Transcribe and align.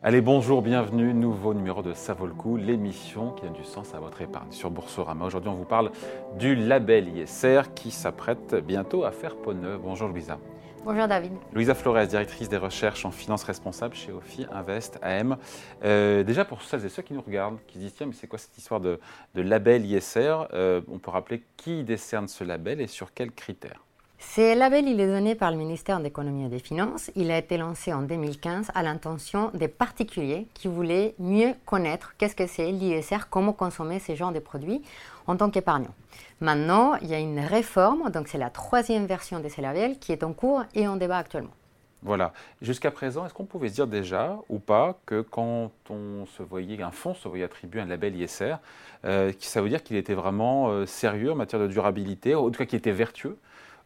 Allez, 0.00 0.20
bonjour, 0.20 0.62
bienvenue, 0.62 1.12
nouveau 1.12 1.54
numéro 1.54 1.82
de 1.82 1.92
Ça 1.92 2.14
vaut 2.14 2.28
le 2.28 2.32
coup, 2.32 2.56
l'émission 2.56 3.32
qui 3.32 3.42
donne 3.42 3.52
du 3.52 3.64
sens 3.64 3.94
à 3.94 3.98
votre 3.98 4.22
épargne 4.22 4.52
sur 4.52 4.70
Boursorama. 4.70 5.24
Aujourd'hui, 5.24 5.50
on 5.50 5.54
vous 5.54 5.64
parle 5.64 5.90
du 6.38 6.54
label 6.54 7.08
ISR 7.08 7.62
qui 7.74 7.90
s'apprête 7.90 8.54
bientôt 8.64 9.02
à 9.02 9.10
faire 9.10 9.34
peau 9.34 9.52
neuve. 9.54 9.80
Bonjour 9.82 10.06
Louisa. 10.06 10.38
Bonjour 10.84 11.08
David. 11.08 11.32
Louisa 11.52 11.74
Flores, 11.74 12.06
directrice 12.06 12.48
des 12.48 12.58
recherches 12.58 13.04
en 13.04 13.10
finance 13.10 13.42
responsable 13.42 13.96
chez 13.96 14.12
OFI 14.12 14.46
Invest 14.52 15.00
AM. 15.02 15.36
Euh, 15.82 16.22
déjà 16.22 16.44
pour 16.44 16.62
celles 16.62 16.84
et 16.84 16.90
ceux 16.90 17.02
qui 17.02 17.12
nous 17.12 17.20
regardent, 17.20 17.58
qui 17.66 17.74
se 17.74 17.78
disent 17.80 17.94
tiens 17.94 18.06
mais 18.06 18.12
c'est 18.12 18.28
quoi 18.28 18.38
cette 18.38 18.56
histoire 18.56 18.78
de, 18.78 19.00
label 19.34 19.84
ISR 19.84 20.46
euh, 20.52 20.80
On 20.86 21.00
peut 21.00 21.10
rappeler 21.10 21.42
qui 21.56 21.82
décerne 21.82 22.28
ce 22.28 22.44
label 22.44 22.80
et 22.80 22.86
sur 22.86 23.12
quels 23.12 23.32
critères? 23.32 23.82
Ce 24.18 24.58
label, 24.58 24.88
il 24.88 25.00
est 25.00 25.06
donné 25.06 25.36
par 25.36 25.52
le 25.52 25.56
ministère 25.56 25.98
de 25.98 26.04
l'économie 26.04 26.44
et 26.44 26.48
des 26.48 26.58
finances. 26.58 27.10
Il 27.14 27.30
a 27.30 27.38
été 27.38 27.56
lancé 27.56 27.92
en 27.92 28.02
2015 28.02 28.72
à 28.74 28.82
l'intention 28.82 29.52
des 29.54 29.68
particuliers 29.68 30.48
qui 30.54 30.66
voulaient 30.66 31.14
mieux 31.20 31.54
connaître 31.66 32.14
qu'est-ce 32.18 32.34
que 32.34 32.46
c'est 32.48 32.72
l'ISR, 32.72 33.28
comment 33.30 33.52
consommer 33.52 34.00
ces 34.00 34.16
genres 34.16 34.32
de 34.32 34.40
produits 34.40 34.82
en 35.28 35.36
tant 35.36 35.50
qu'épargnant. 35.50 35.94
Maintenant, 36.40 36.96
il 36.96 37.08
y 37.08 37.14
a 37.14 37.20
une 37.20 37.38
réforme, 37.38 38.10
donc 38.10 38.26
c'est 38.26 38.38
la 38.38 38.50
troisième 38.50 39.06
version 39.06 39.38
de 39.38 39.48
ce 39.48 39.60
label 39.60 39.98
qui 40.00 40.10
est 40.10 40.24
en 40.24 40.32
cours 40.32 40.64
et 40.74 40.88
en 40.88 40.96
débat 40.96 41.18
actuellement. 41.18 41.54
Voilà. 42.02 42.32
Jusqu'à 42.62 42.90
présent, 42.90 43.24
est-ce 43.24 43.34
qu'on 43.34 43.44
pouvait 43.44 43.68
se 43.68 43.74
dire 43.74 43.86
déjà 43.86 44.36
ou 44.48 44.58
pas 44.58 44.98
que 45.06 45.20
quand 45.20 45.72
on 45.90 46.26
se 46.26 46.42
voyait, 46.42 46.80
un 46.82 46.92
fonds 46.92 47.14
se 47.14 47.28
voyait 47.28 47.44
attribuer 47.44 47.80
un 47.80 47.86
label 47.86 48.16
ISR, 48.16 48.56
euh, 49.04 49.32
ça 49.40 49.62
veut 49.62 49.68
dire 49.68 49.82
qu'il 49.82 49.96
était 49.96 50.14
vraiment 50.14 50.70
euh, 50.70 50.86
sérieux 50.86 51.32
en 51.32 51.34
matière 51.34 51.60
de 51.60 51.66
durabilité, 51.66 52.34
en 52.34 52.50
tout 52.50 52.58
cas 52.58 52.66
qu'il 52.66 52.78
était 52.78 52.92
vertueux? 52.92 53.36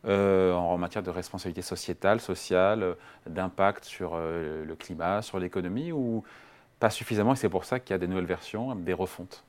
Euh, 0.04 0.52
en 0.52 0.78
matière 0.78 1.04
de 1.04 1.10
responsabilité 1.10 1.62
sociétale, 1.62 2.20
sociale, 2.20 2.82
euh, 2.82 2.94
d'impact 3.28 3.84
sur 3.84 4.12
euh, 4.14 4.64
le 4.64 4.74
climat, 4.74 5.22
sur 5.22 5.38
l'économie, 5.38 5.92
ou 5.92 6.24
pas 6.80 6.90
suffisamment, 6.90 7.34
et 7.34 7.36
c'est 7.36 7.48
pour 7.48 7.64
ça 7.64 7.78
qu'il 7.78 7.94
y 7.94 7.96
a 7.96 7.98
des 7.98 8.08
nouvelles 8.08 8.26
versions, 8.26 8.74
des 8.74 8.94
refontes? 8.94 9.44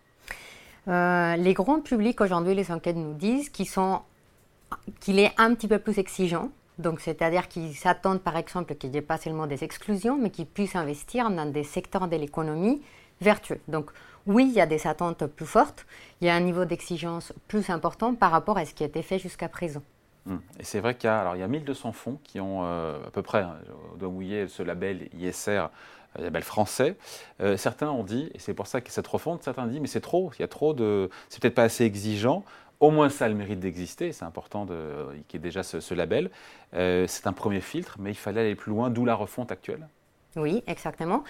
Les 0.86 1.54
grands 1.56 1.80
publics 1.80 2.22
aujourd'hui, 2.22 2.54
les 2.54 2.72
enquêtes 2.72 2.98
nous 2.98 3.14
disent 3.14 3.50
qu'il 3.50 3.66
est 5.20 5.32
un 5.38 5.56
petit 5.56 5.68
peu 5.68 5.80
plus 5.80 5.98
exigeant. 5.98 6.50
Donc, 6.78 7.00
c'est-à-dire 7.00 7.48
qu'ils 7.48 7.76
s'attendent, 7.76 8.22
par 8.22 8.36
exemple, 8.36 8.76
qu'il 8.76 8.92
n'y 8.92 8.98
ait 8.98 9.02
pas 9.02 9.18
seulement 9.18 9.48
des 9.48 9.64
exclusions, 9.64 10.18
mais 10.18 10.30
qu'ils 10.30 10.46
puissent 10.46 10.76
investir 10.76 11.30
dans 11.32 11.46
des 11.46 11.64
secteurs 11.64 12.08
de 12.08 12.18
l'économie 12.18 12.82
vertueux. 13.22 13.62
Donc, 13.68 13.92
oui, 14.28 14.46
il 14.50 14.54
y 14.54 14.62
a 14.62 14.66
des 14.66 14.86
attentes 14.86 15.26
plus 15.26 15.46
fortes, 15.46 15.86
il 16.22 16.28
y 16.28 16.30
a 16.30 16.36
un 16.36 16.40
niveau 16.42 16.66
d'exigence 16.66 17.34
plus 17.48 17.70
important 17.70 18.14
par 18.14 18.32
rapport 18.32 18.58
à 18.58 18.66
ce 18.66 18.74
qui 18.74 18.84
a 18.84 18.88
été 18.88 19.02
fait 19.02 19.20
jusqu'à 19.20 19.50
présent. 19.50 19.82
Hum. 20.30 20.42
Et 20.60 20.64
c'est 20.64 20.80
vrai 20.80 20.96
qu'il 20.96 21.10
y 21.10 21.12
a, 21.12 21.36
y 21.36 21.44
a 21.44 21.48
1200 21.48 21.92
fonds 21.92 22.20
qui 22.24 22.40
ont 22.40 22.62
euh, 22.64 22.98
à 23.06 23.12
peu 23.12 23.22
près, 23.22 23.42
hein, 23.42 23.58
doit 23.98 24.10
mouiller 24.10 24.48
ce 24.48 24.64
label 24.64 25.10
ISR, 25.14 25.50
euh, 25.50 25.68
label 26.18 26.44
français. 26.44 26.96
Euh, 27.42 27.58
certains 27.58 27.90
ont 27.90 28.04
dit, 28.04 28.32
et 28.34 28.40
c'est 28.40 28.54
pour 28.54 28.68
ça 28.68 28.80
que 28.80 28.92
cette 28.92 29.08
refonte, 29.08 29.44
certains 29.44 29.68
dit, 29.68 29.82
mais 29.82 29.88
c'est 29.88 30.02
trop, 30.02 30.32
il 30.38 30.42
y 30.42 30.46
a 30.46 30.48
trop 30.48 30.74
de, 30.74 31.10
c'est 31.28 31.42
peut-être 31.42 31.56
pas 31.56 31.64
assez 31.64 31.84
exigeant. 31.84 32.46
Au 32.80 32.90
moins 32.90 33.10
ça 33.10 33.26
a 33.26 33.30
le 33.30 33.36
mérite 33.36 33.60
d'exister, 33.60 34.12
c'est 34.12 34.26
important 34.26 34.66
qu'il 34.66 34.76
y 35.34 35.36
ait 35.38 35.40
déjà 35.40 35.64
ce 35.64 35.94
label. 35.94 36.32
c'est 36.74 37.28
un 37.28 37.32
premier 37.32 37.62
filtre, 37.62 37.96
mais 37.98 38.12
il 38.12 38.18
fallait 38.18 38.42
aller 38.42 38.56
plus 38.56 38.72
loin, 38.72 38.90
d'où 38.90 39.06
la 39.06 39.16
refonte 39.16 39.54
actuelle. 39.54 39.88
Oui, 40.36 40.64
exactement. 40.68 41.24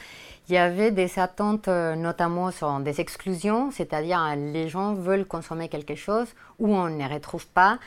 Il 0.50 0.56
y 0.56 0.58
avait 0.58 0.90
des 0.90 1.20
attentes 1.20 1.68
notamment 1.68 2.50
sur 2.50 2.80
des 2.80 3.02
exclusions, 3.02 3.70
c'est-à-dire 3.70 4.36
les 4.36 4.68
gens 4.68 4.96
veulent 4.96 5.26
consommer 5.26 5.70
quelque 5.70 5.94
chose 5.94 6.34
où 6.58 6.74
on 6.74 6.90
ne 6.90 6.98
les 6.98 7.06
retrouve 7.06 7.46
pas. 7.46 7.78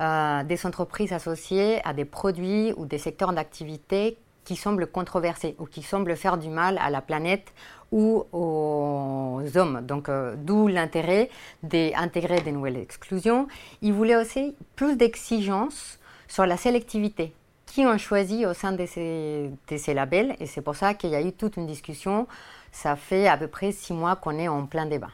Euh, 0.00 0.42
des 0.44 0.64
entreprises 0.64 1.12
associées 1.12 1.80
à 1.84 1.92
des 1.92 2.06
produits 2.06 2.72
ou 2.78 2.86
des 2.86 2.96
secteurs 2.96 3.32
d'activité 3.32 4.16
qui 4.44 4.56
semblent 4.56 4.86
controversés 4.86 5.54
ou 5.58 5.66
qui 5.66 5.82
semblent 5.82 6.16
faire 6.16 6.38
du 6.38 6.48
mal 6.48 6.78
à 6.78 6.88
la 6.88 7.02
planète 7.02 7.52
ou 7.92 8.24
aux 8.32 9.42
hommes. 9.54 9.82
Donc, 9.82 10.08
euh, 10.08 10.34
d'où 10.36 10.66
l'intérêt 10.66 11.28
d'intégrer 11.62 12.40
des 12.40 12.52
nouvelles 12.52 12.78
exclusions. 12.78 13.46
Ils 13.82 13.92
voulaient 13.92 14.16
aussi 14.16 14.56
plus 14.76 14.96
d'exigences 14.96 15.98
sur 16.26 16.46
la 16.46 16.56
sélectivité 16.56 17.34
qui 17.66 17.86
ont 17.86 17.98
choisi 17.98 18.46
au 18.46 18.54
sein 18.54 18.72
de 18.72 18.86
ces, 18.86 19.50
de 19.68 19.76
ces 19.76 19.94
labels. 19.94 20.36
Et 20.40 20.46
c'est 20.46 20.62
pour 20.62 20.74
ça 20.74 20.94
qu'il 20.94 21.10
y 21.10 21.16
a 21.16 21.22
eu 21.22 21.32
toute 21.32 21.56
une 21.58 21.66
discussion. 21.66 22.26
Ça 22.70 22.96
fait 22.96 23.28
à 23.28 23.36
peu 23.36 23.46
près 23.46 23.72
six 23.72 23.92
mois 23.92 24.16
qu'on 24.16 24.38
est 24.38 24.48
en 24.48 24.64
plein 24.66 24.86
débat. 24.86 25.10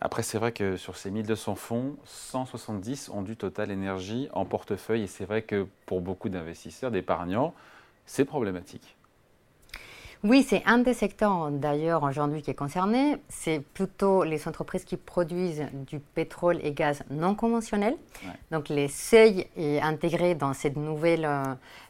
Après, 0.00 0.22
c'est 0.22 0.38
vrai 0.38 0.52
que 0.52 0.76
sur 0.76 0.96
ces 0.96 1.10
1200 1.10 1.54
fonds, 1.54 1.96
170 2.04 3.10
ont 3.10 3.22
du 3.22 3.36
Total 3.36 3.70
Énergie 3.70 4.28
en 4.32 4.44
portefeuille. 4.44 5.02
Et 5.02 5.06
c'est 5.06 5.24
vrai 5.24 5.42
que 5.42 5.66
pour 5.86 6.00
beaucoup 6.00 6.28
d'investisseurs, 6.28 6.90
d'épargnants, 6.90 7.54
c'est 8.04 8.24
problématique. 8.24 8.96
Oui, 10.24 10.46
c'est 10.48 10.62
un 10.66 10.78
des 10.78 10.94
secteurs 10.94 11.50
d'ailleurs 11.50 12.04
aujourd'hui 12.04 12.42
qui 12.42 12.52
est 12.52 12.54
concerné. 12.54 13.16
C'est 13.28 13.58
plutôt 13.58 14.22
les 14.22 14.46
entreprises 14.46 14.84
qui 14.84 14.96
produisent 14.96 15.64
du 15.72 15.98
pétrole 15.98 16.60
et 16.62 16.70
gaz 16.70 17.02
non 17.10 17.34
conventionnels. 17.34 17.96
Donc 18.52 18.68
les 18.68 18.86
seuils 18.86 19.48
intégrés 19.82 20.36
dans 20.36 20.52
cette 20.52 20.76
nouvelle 20.76 21.24
euh, 21.24 21.42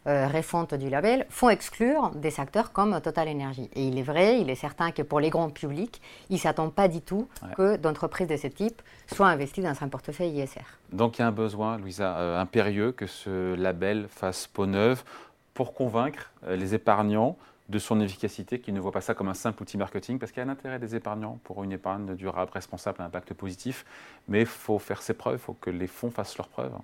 euh, 0.07 0.29
refonte 0.29 0.73
du 0.73 0.89
label 0.89 1.27
font 1.29 1.51
exclure 1.51 2.11
des 2.15 2.31
secteurs 2.31 2.73
comme 2.73 2.99
Total 3.03 3.29
Energy. 3.29 3.69
Et 3.75 3.87
il 3.87 3.99
est 3.99 4.03
vrai, 4.03 4.41
il 4.41 4.49
est 4.49 4.55
certain 4.55 4.93
que 4.93 5.03
pour 5.03 5.21
les 5.21 5.29
grands 5.29 5.51
publics, 5.51 6.01
ils 6.31 6.37
ne 6.37 6.41
s'attendent 6.41 6.75
pas 6.75 6.89
du 6.89 7.03
tout 7.03 7.29
que 7.59 7.77
d'entreprises 7.77 8.29
de 8.29 8.39
ce 8.39 8.47
type 8.47 8.81
soient 9.13 9.29
investies 9.29 9.61
dans 9.61 9.75
un 9.79 9.89
portefeuille 9.89 10.39
ISR. 10.39 10.61
Donc 10.91 11.19
il 11.19 11.21
y 11.21 11.25
a 11.25 11.29
un 11.29 11.33
besoin, 11.33 11.77
Louisa, 11.77 12.17
euh, 12.17 12.41
impérieux 12.41 12.93
que 12.93 13.07
ce 13.07 13.55
label 13.57 14.07
fasse 14.09 14.47
peau 14.47 14.65
neuve 14.65 15.05
pour 15.53 15.75
convaincre 15.75 16.33
les 16.49 16.75
épargnants 16.75 17.37
de 17.73 17.79
son 17.81 18.01
efficacité, 18.01 18.61
qui 18.61 18.71
ne 18.71 18.79
voit 18.79 18.93
pas 18.93 19.01
ça 19.01 19.15
comme 19.15 19.29
un 19.29 19.35
simple 19.35 19.63
outil 19.63 19.79
marketing, 19.79 20.19
parce 20.19 20.31
qu'il 20.31 20.41
y 20.41 20.47
a 20.47 20.49
un 20.49 20.53
intérêt 20.53 20.79
des 20.79 20.95
épargnants 20.95 21.41
pour 21.43 21.65
une 21.65 21.73
épargne 21.73 22.15
durable, 22.15 22.53
responsable, 22.55 23.03
à 23.03 23.07
impact 23.07 23.35
positif, 23.35 23.85
mais 24.29 24.41
il 24.41 24.47
faut 24.47 24.79
faire 24.79 25.03
ses 25.03 25.15
preuves, 25.15 25.35
il 25.35 25.41
faut 25.41 25.55
que 25.55 25.71
les 25.71 25.89
fonds 25.89 26.11
fassent 26.11 26.37
leurs 26.37 26.49
preuves. 26.49 26.75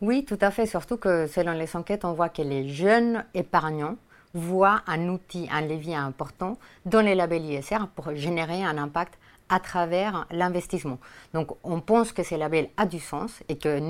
Oui, 0.00 0.24
tout 0.24 0.38
à 0.40 0.50
fait, 0.50 0.66
surtout 0.66 0.96
que 0.96 1.26
selon 1.26 1.52
les 1.52 1.76
enquêtes, 1.76 2.04
on 2.04 2.12
voit 2.12 2.28
que 2.28 2.42
les 2.42 2.68
jeunes 2.68 3.24
épargnants 3.34 3.96
voient 4.32 4.82
un 4.86 5.08
outil, 5.08 5.48
un 5.50 5.62
levier 5.62 5.96
important 5.96 6.58
dans 6.86 7.00
les 7.00 7.14
labels 7.14 7.44
ISR 7.44 7.86
pour 7.94 8.14
générer 8.14 8.64
un 8.64 8.78
impact 8.78 9.18
à 9.48 9.60
travers 9.60 10.26
l'investissement. 10.30 10.98
Donc 11.32 11.50
on 11.62 11.80
pense 11.80 12.12
que 12.12 12.22
ce 12.22 12.34
label 12.34 12.68
a 12.76 12.86
du 12.86 12.98
sens 12.98 13.42
et 13.48 13.56
que 13.56 13.80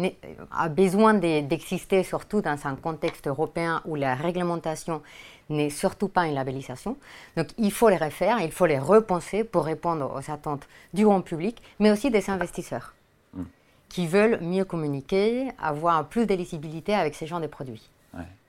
a 0.50 0.68
besoin 0.68 1.14
d'exister 1.14 2.02
surtout 2.02 2.40
dans 2.40 2.66
un 2.66 2.74
contexte 2.74 3.26
européen 3.26 3.80
où 3.84 3.94
la 3.94 4.14
réglementation 4.14 5.02
n'est 5.48 5.70
surtout 5.70 6.08
pas 6.08 6.26
une 6.26 6.34
labellisation. 6.34 6.96
Donc 7.36 7.48
il 7.58 7.70
faut 7.72 7.88
les 7.88 7.96
refaire, 7.96 8.40
il 8.40 8.50
faut 8.50 8.66
les 8.66 8.78
repenser 8.78 9.44
pour 9.44 9.64
répondre 9.64 10.12
aux 10.14 10.30
attentes 10.30 10.66
du 10.92 11.04
grand 11.04 11.20
public, 11.20 11.62
mais 11.78 11.90
aussi 11.90 12.10
des 12.10 12.30
investisseurs 12.30 12.94
hmm. 13.34 13.44
qui 13.88 14.06
veulent 14.06 14.40
mieux 14.40 14.64
communiquer, 14.64 15.48
avoir 15.60 16.08
plus 16.08 16.26
de 16.26 16.34
lisibilité 16.34 16.94
avec 16.94 17.14
ces 17.14 17.26
genres 17.26 17.40
de 17.40 17.46
produits 17.46 17.90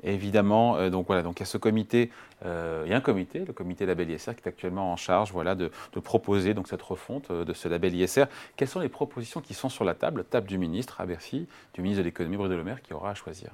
évidemment, 0.05 0.77
euh, 0.77 0.89
donc 0.89 1.07
voilà, 1.07 1.23
donc 1.23 1.39
il 1.39 1.41
y 1.41 1.43
a 1.43 1.47
ce 1.47 1.57
comité, 1.57 2.11
euh, 2.45 2.83
il 2.85 2.91
y 2.91 2.93
a 2.93 2.97
un 2.97 3.01
comité, 3.01 3.39
le 3.39 3.53
comité 3.53 3.85
label 3.85 4.09
ISR, 4.09 4.35
qui 4.35 4.41
est 4.43 4.47
actuellement 4.47 4.91
en 4.91 4.95
charge, 4.95 5.31
voilà, 5.31 5.55
de, 5.55 5.71
proposer 6.03 6.53
donc 6.53 6.67
cette 6.67 6.81
refonte 6.81 7.31
euh, 7.31 7.45
de 7.45 7.53
ce 7.53 7.67
label 7.67 7.95
ISR. 7.95 8.25
Quelles 8.55 8.67
sont 8.67 8.79
les 8.79 8.89
propositions 8.89 9.41
qui 9.41 9.53
sont 9.53 9.69
sur 9.69 9.83
la 9.83 9.95
table, 9.95 10.23
table 10.23 10.47
du 10.47 10.57
ministre 10.57 11.01
à 11.01 11.05
Bercy, 11.05 11.47
du 11.73 11.81
ministre 11.81 12.03
de 12.03 12.05
l'économie 12.05 12.37
Bruno 12.37 12.55
Le 12.55 12.63
Maire, 12.63 12.81
qui 12.81 12.93
aura 12.93 13.11
à 13.11 13.15
choisir 13.15 13.51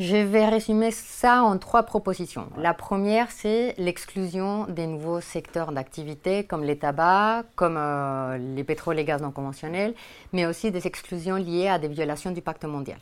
je 0.00 0.14
vais 0.14 0.48
résumer 0.48 0.92
ça 0.92 1.42
en 1.42 1.58
trois 1.58 1.82
propositions. 1.82 2.46
La 2.56 2.72
première, 2.72 3.32
c'est 3.32 3.74
l'exclusion 3.78 4.66
des 4.66 4.86
nouveaux 4.86 5.20
secteurs 5.20 5.72
d'activité 5.72 6.44
comme 6.44 6.62
les 6.62 6.78
tabacs, 6.78 7.46
comme 7.56 7.76
les 8.54 8.62
pétroles 8.62 9.00
et 9.00 9.04
gaz 9.04 9.20
non 9.20 9.32
conventionnels, 9.32 9.94
mais 10.32 10.46
aussi 10.46 10.70
des 10.70 10.86
exclusions 10.86 11.34
liées 11.34 11.66
à 11.66 11.80
des 11.80 11.88
violations 11.88 12.30
du 12.30 12.42
pacte 12.42 12.64
mondial. 12.64 12.98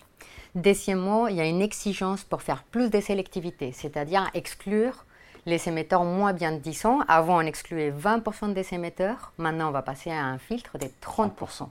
Deuxièmement, 0.57 1.29
il 1.29 1.37
y 1.37 1.41
a 1.43 1.45
une 1.45 1.61
exigence 1.61 2.25
pour 2.25 2.41
faire 2.41 2.63
plus 2.63 2.89
de 2.89 2.99
sélectivité, 2.99 3.73
c'est-à-dire 3.73 4.31
exclure 4.33 5.05
les 5.45 5.69
émetteurs 5.69 6.03
moins 6.03 6.33
bien 6.33 6.53
disants. 6.53 7.01
Avant, 7.09 7.37
on 7.37 7.47
excluait 7.47 7.91
20% 7.91 8.55
des 8.55 8.73
émetteurs. 8.73 9.33
Maintenant, 9.37 9.69
on 9.69 9.73
va 9.73 9.83
passer 9.83 10.11
à 10.11 10.25
un 10.25 10.39
filtre 10.39 10.79
de 10.79 10.87
30%. 11.05 11.69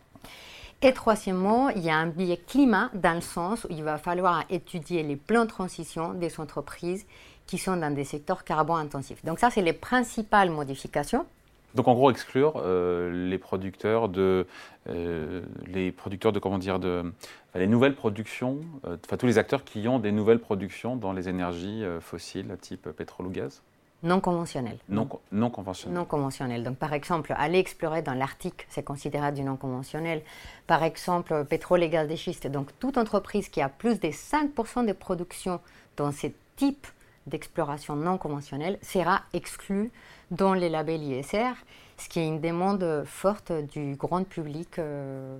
Et 0.83 0.93
troisièmement, 0.93 1.69
il 1.69 1.83
y 1.83 1.89
a 1.89 1.95
un 1.95 2.05
biais 2.05 2.37
climat 2.37 2.91
dans 2.93 3.15
le 3.15 3.21
sens 3.21 3.63
où 3.63 3.67
il 3.71 3.83
va 3.83 3.97
falloir 3.97 4.43
étudier 4.51 5.01
les 5.01 5.15
plans 5.15 5.45
de 5.45 5.49
transition 5.49 6.13
des 6.13 6.39
entreprises 6.39 7.07
qui 7.47 7.57
sont 7.57 7.77
dans 7.77 7.91
des 7.91 8.03
secteurs 8.03 8.43
carbone 8.43 8.81
intensifs. 8.81 9.25
Donc 9.25 9.39
ça, 9.39 9.49
c'est 9.49 9.63
les 9.63 9.73
principales 9.73 10.51
modifications. 10.51 11.25
Donc 11.75 11.89
en 11.89 11.93
gros 11.93 12.09
exclure 12.09 12.53
euh, 12.57 13.29
les 13.29 13.37
producteurs 13.37 14.07
de 14.07 14.47
euh, 14.89 15.41
les 15.67 15.91
producteurs 15.91 16.31
de 16.31 16.39
comment 16.39 16.57
dire 16.57 16.79
de 16.79 17.13
les 17.53 17.67
nouvelles 17.67 17.95
productions, 17.95 18.61
euh, 18.87 18.97
enfin 19.05 19.17
tous 19.17 19.25
les 19.25 19.37
acteurs 19.37 19.63
qui 19.63 19.87
ont 19.87 19.99
des 19.99 20.11
nouvelles 20.11 20.39
productions 20.39 20.95
dans 20.95 21.11
les 21.11 21.27
énergies 21.27 21.83
fossiles 21.99 22.55
type 22.61 22.89
pétrole 22.91 23.27
ou 23.27 23.29
gaz. 23.29 23.61
Non 24.03 24.19
conventionnelles. 24.19 24.77
Non, 24.87 25.09
non 25.31 25.49
conventionnelles. 25.49 25.97
Non 25.97 26.05
conventionnelles. 26.05 26.63
Donc 26.63 26.77
par 26.77 26.93
exemple, 26.93 27.33
aller 27.37 27.59
explorer 27.59 28.01
dans 28.01 28.13
l'Arctique, 28.13 28.67
c'est 28.69 28.83
considéré 28.83 29.31
du 29.31 29.41
non 29.41 29.55
conventionnel. 29.55 30.21
Par 30.67 30.83
exemple, 30.83 31.43
pétrole 31.45 31.81
et 31.81 31.89
gaz 31.89 32.07
de 32.07 32.15
schiste. 32.15 32.47
Donc 32.47 32.69
toute 32.79 32.97
entreprise 32.97 33.49
qui 33.49 33.61
a 33.61 33.69
plus 33.69 33.99
de 33.99 34.09
5% 34.09 34.85
de 34.85 34.93
production 34.93 35.59
dans 35.97 36.11
ce 36.11 36.27
type 36.55 36.87
d'exploration 37.27 37.95
non 37.95 38.17
conventionnelle 38.17 38.77
sera 38.81 39.21
exclu 39.33 39.91
dans 40.31 40.53
les 40.53 40.69
labels 40.69 41.03
ISR, 41.03 41.53
ce 41.97 42.09
qui 42.09 42.19
est 42.19 42.27
une 42.27 42.41
demande 42.41 43.03
forte 43.05 43.51
du 43.51 43.95
grand 43.95 44.23
public 44.23 44.79
euh, 44.79 45.37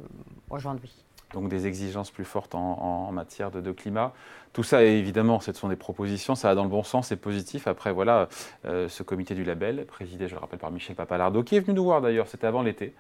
aujourd'hui. 0.50 0.94
Donc 1.34 1.50
des 1.50 1.68
exigences 1.68 2.12
plus 2.12 2.24
fortes 2.24 2.56
en, 2.56 3.12
matière 3.12 3.52
de, 3.52 3.72
climat. 3.72 4.14
Tout 4.54 4.64
ça, 4.64 4.84
évidemment, 4.84 5.42
ce 5.42 5.52
sont 5.52 5.68
des 5.68 5.76
propositions, 5.76 6.34
ça 6.36 6.50
va 6.50 6.56
dans 6.56 6.64
le 6.64 6.70
bon 6.70 6.84
sens, 6.84 7.08
c'est 7.08 7.18
positif. 7.18 7.68
Après, 7.68 7.92
voilà, 7.92 8.30
euh, 8.64 8.88
ce 8.88 9.04
comité 9.04 9.36
du 9.36 9.44
label, 9.44 9.86
présidé, 9.86 10.30
je 10.30 10.36
le 10.36 10.40
rappelle, 10.40 10.60
par 10.60 10.72
Michel 10.72 10.96
Papalardo, 10.96 11.44
qui 11.44 11.58
est 11.58 11.60
venu 11.60 11.74
nous 11.74 11.84
voir 11.84 12.00
d'ailleurs, 12.00 12.28
c'était 12.28 12.48
avant 12.48 12.62
l'été, 12.62 12.94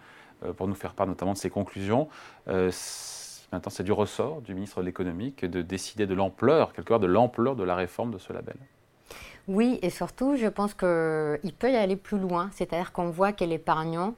euh, 0.43 0.51
pour 0.51 0.67
nous 0.67 0.75
faire 0.75 0.93
part 0.93 1.07
notamment 1.07 1.33
de 1.33 1.38
ses 1.38 1.49
conclusions. 1.49 2.09
maintenant, 2.47 3.69
c'est 3.69 3.83
du 3.83 3.93
ressort 3.93 4.41
du 4.41 4.53
ministre 4.53 4.81
de 4.81 4.85
l'économie 4.85 5.33
de 5.41 5.61
décider 5.61 6.05
de 6.05 6.13
l'ampleur, 6.13 6.73
quelque 6.73 6.89
part 6.89 6.99
de 6.99 7.07
l'ampleur 7.07 7.55
de 7.55 7.63
la 7.63 7.75
réforme 7.75 8.11
de 8.11 8.17
ce 8.17 8.33
label. 8.33 8.57
Oui, 9.47 9.80
et 9.83 9.92
surtout, 9.92 10.36
je 10.38 10.47
pense 10.47 10.74
qu'il 10.74 11.53
peut 11.53 11.71
y 11.71 11.75
aller 11.75 11.95
plus 11.95 12.18
loin. 12.18 12.50
C'est-à-dire 12.53 12.92
qu'on 12.92 13.09
voit 13.09 13.31
que 13.31 13.44
l'épargnant, 13.44 14.15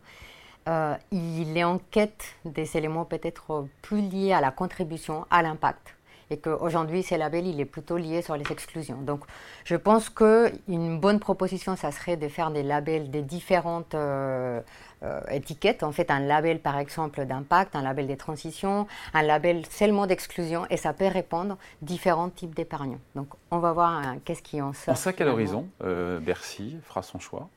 euh, 0.70 0.96
il 1.12 1.58
est 1.58 1.64
en 1.64 1.80
quête 1.80 2.36
des 2.46 2.78
éléments 2.78 3.06
peut-être 3.06 3.68
plus 3.82 4.02
liés 4.02 4.34
à 4.34 4.42
la 4.42 4.52
contribution, 4.52 5.26
à 5.30 5.42
l'impact. 5.42 5.97
Et 6.30 6.38
qu'aujourd'hui, 6.38 7.04
ces 7.04 7.18
labels, 7.18 7.48
il 7.48 7.60
est 7.62 7.66
plutôt 7.66 7.96
lié 7.96 8.22
sur 8.22 8.36
les 8.36 8.52
exclusions. 8.52 8.98
Donc, 9.02 9.22
je 9.64 9.76
pense 9.76 10.10
qu'une 10.10 11.00
bonne 11.00 11.20
proposition, 11.20 11.78
ça 11.78 11.92
serait 11.92 12.18
de 12.18 12.28
faire 12.28 12.52
des 12.52 12.64
labels 12.64 13.10
des 13.10 13.22
différentes 13.22 13.96
euh, 13.96 14.60
euh, 15.04 15.22
étiquettes. 15.32 15.84
En 15.84 15.94
fait, 15.94 16.12
un 16.12 16.20
label, 16.20 16.60
par 16.60 16.78
exemple, 16.80 17.26
d'impact, 17.26 17.78
un 17.78 17.82
label 17.82 18.08
des 18.08 18.18
transitions, 18.18 18.88
un 19.14 19.22
label 19.22 19.66
seulement 19.70 20.06
d'exclusion, 20.06 20.66
et 20.70 20.76
ça 20.76 20.92
peut 20.92 21.08
répondre 21.08 21.58
différents 21.82 22.30
types 22.30 22.54
d'épargnants. 22.54 23.00
Donc, 23.16 23.30
on 23.52 23.60
va 23.60 23.72
voir 23.72 23.92
hein, 23.92 24.18
qu'est-ce 24.26 24.42
qui 24.42 24.62
en 24.62 24.74
sort. 24.74 24.94
On 24.94 24.98
sait 24.98 25.10
à 25.10 25.14
quel 25.14 25.30
horizon 25.30 25.68
euh, 25.84 26.20
Bercy 26.20 26.78
fera 26.84 27.02
son 27.04 27.20
choix 27.20 27.48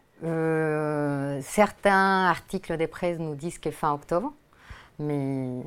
Certains 1.43 2.26
articles 2.28 2.76
des 2.76 2.87
presse 2.87 3.19
nous 3.19 3.34
disent 3.34 3.58
que 3.58 3.70
fin 3.70 3.93
octobre, 3.94 4.34
mais 4.99 5.62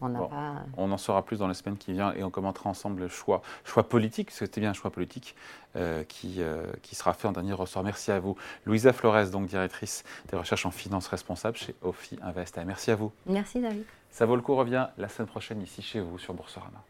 on, 0.00 0.92
en 0.92 0.98
saura 0.98 1.24
plus 1.24 1.38
dans 1.38 1.46
la 1.46 1.54
semaine 1.54 1.76
qui 1.76 1.92
vient 1.92 2.12
et 2.14 2.22
on 2.22 2.30
commentera 2.30 2.68
ensemble 2.68 3.02
le 3.02 3.08
choix, 3.08 3.42
choix 3.64 3.88
politique, 3.88 4.30
c'était 4.30 4.60
bien 4.60 4.70
un 4.70 4.74
choix 4.74 4.90
politique 4.90 5.34
euh, 5.76 6.04
qui, 6.04 6.36
euh, 6.42 6.66
qui 6.82 6.94
sera 6.94 7.12
fait 7.12 7.28
en 7.28 7.32
dernier 7.32 7.52
ressort. 7.52 7.82
Merci 7.82 8.10
à 8.10 8.20
vous. 8.20 8.36
Louisa 8.64 8.92
Flores, 8.92 9.30
donc 9.30 9.46
directrice 9.46 10.04
des 10.30 10.36
recherches 10.36 10.66
en 10.66 10.70
finance 10.70 11.08
responsable 11.08 11.56
chez 11.56 11.74
Ophi 11.82 12.18
Invest. 12.22 12.58
Merci 12.64 12.90
à 12.90 12.96
vous. 12.96 13.12
Merci 13.26 13.60
David. 13.60 13.84
Ça 14.10 14.26
vaut 14.26 14.36
le 14.36 14.42
coup, 14.42 14.54
revient 14.54 14.88
la 14.98 15.08
semaine 15.08 15.28
prochaine 15.28 15.60
ici 15.62 15.82
chez 15.82 16.00
vous 16.00 16.18
sur 16.18 16.34
Boursorama. 16.34 16.82